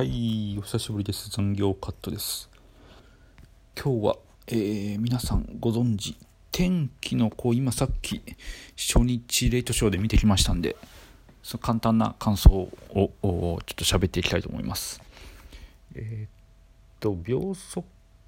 [0.00, 1.28] はい、お久しぶりです。
[1.28, 2.48] 残業カットです。
[3.76, 6.16] 今日は、えー皆さんご存知、
[6.50, 8.22] 天気の子、今さっき
[8.78, 10.74] 初日レイトショーで見てきましたんで、
[11.42, 15.02] その簡単な感想をちょっと喋っていきたいと思います。
[15.94, 16.30] えーっ
[16.98, 17.84] と、秒速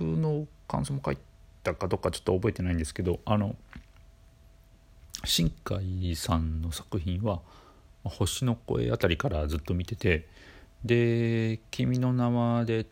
[0.00, 1.18] の感想も書い
[1.64, 3.56] たかどうかちょっと覚えてないんですけど、あの、
[5.24, 7.40] 新海さんの作品は
[8.04, 10.28] 「星の声」あたりからずっと見てて
[10.84, 12.86] で「君の名は」で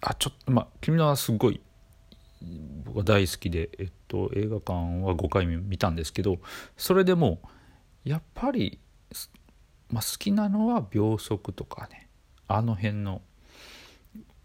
[0.00, 1.60] あちょっとまあ「君の名は」すごい
[2.84, 6.38] 僕は大好きで、えっと、映画館は5回見たんですけど
[6.76, 7.40] それでも
[8.04, 8.78] やっぱり、
[9.90, 12.08] まあ、好きなのは秒速とかね
[12.48, 13.20] あの辺の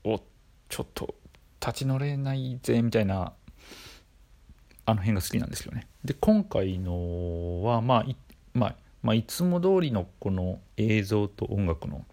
[0.04, 0.22] お
[0.68, 1.16] ちょっと
[1.66, 3.34] 立ち乗れないぜみたいな
[4.86, 5.88] あの辺が好きなんですよね。
[6.04, 8.16] で今回のは、まあい
[8.54, 12.06] まあまあ、いつも通りのこの映像と音楽の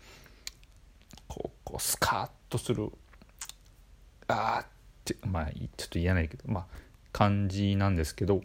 [1.32, 2.90] こうこうスカッとする。
[4.28, 4.66] あーっ
[5.02, 6.66] てまあちょっと言えないけどまあ
[7.10, 8.42] 感じなんですけど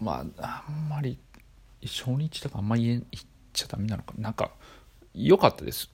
[0.00, 1.16] まああんまり
[1.82, 3.04] 初日とかあんまり言っ
[3.52, 4.14] ちゃダメなのか。
[4.18, 4.50] なんか
[5.14, 5.90] 良かったです。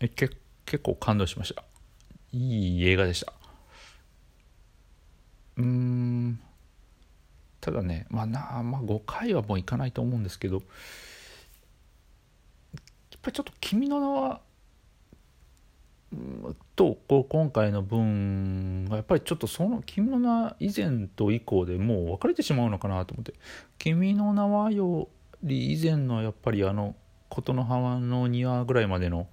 [0.00, 0.30] えけ
[0.66, 1.62] 結構感動しました。
[2.32, 3.32] いい映画でした。
[5.58, 6.40] うーん。
[7.60, 10.62] ただね、まあなまあ、5回はもういかないと思うんですけど
[13.22, 14.40] ぱりちょっと「君の名は」
[16.74, 23.34] とこう今回の分がやっぱりちょっとその「君の名」以前と以降でもう別れてしまうのかなと思って
[23.78, 25.08] 「君の名は」よ
[25.42, 26.94] り以前のやっぱりあの
[27.28, 29.28] 琴の葉の庭ぐらいまでの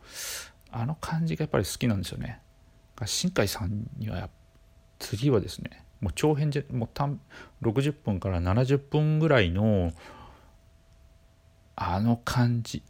[0.70, 2.42] あの感じがやっぱり好きなんですよね。
[3.06, 4.30] 新海さんにはや
[5.00, 7.20] 次はですねもう長編じゃもう短
[7.62, 9.92] 60分から70分ぐらいの
[11.76, 12.84] あの感じ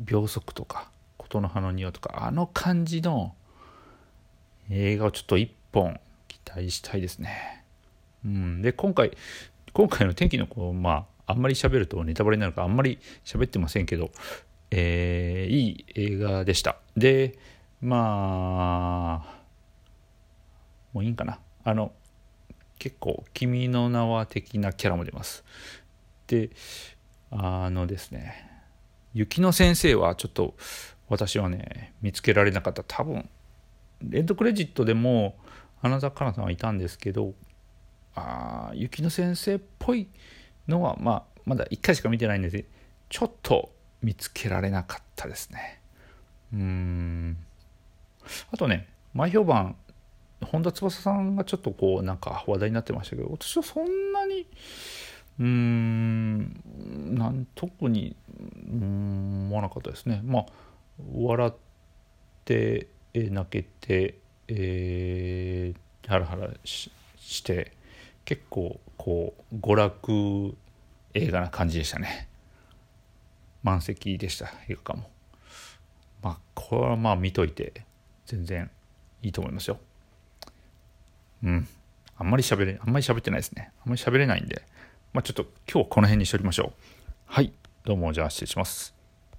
[0.00, 3.34] 秒速とか琴の葉の庭とかあの感じの
[4.70, 7.64] 映画をちょっと一本期待したいですね。
[8.24, 9.12] うん、で今回
[9.72, 14.10] 今回の天気の子まああんまり喋るとネタバレになるからあんまり喋ってませんけど、
[14.70, 16.76] えーいい映画でした。
[16.96, 17.38] で
[17.80, 19.40] まあ
[20.92, 21.92] もういいんかなあの
[22.78, 25.44] 結構「君の名は」的なキャラも出ます
[26.26, 26.50] で
[27.30, 28.49] あのですね
[29.14, 30.54] 雪乃先生はちょっと
[31.08, 32.82] 私はね見つけられなかった。
[32.84, 33.28] 多分
[34.02, 35.36] レッドクレジットでも
[35.82, 37.34] 花澤香菜さんはいたんですけど
[38.14, 40.08] あ雪乃先生っぽい
[40.68, 42.64] のは、まあ、まだ1回しか見てないんです
[43.08, 43.70] ちょっと
[44.02, 45.80] 見つけられなかったですね。
[46.54, 47.36] うん。
[48.52, 49.76] あとね前評判
[50.42, 54.46] 本田翼さんがちょっとこうなんか話題になってましたけど私はそんなに
[55.38, 58.16] うんなん特に
[58.70, 60.46] 思わなかったですねまあ
[61.12, 61.52] 笑っ
[62.44, 64.14] て泣けて、
[64.48, 67.72] えーハラハラしして
[68.24, 70.56] 結構こう娯楽
[71.14, 72.26] 映画な感じでしたね
[73.62, 75.10] 満席でした映画館も
[76.20, 77.84] まあこれはまあ見といて
[78.26, 78.70] 全然
[79.22, 79.78] いいと思いますよ
[81.42, 81.68] うん。
[82.16, 83.72] あんまり喋れ、あんまり喋ってないですね。
[83.84, 84.62] あんまり喋れないんで、
[85.12, 86.82] まあちょっと今日はこの辺にしておきましょう。
[87.26, 87.52] はい。
[87.82, 88.99] どうも、じゃあ失礼します。